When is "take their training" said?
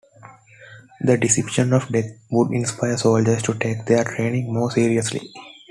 3.53-4.51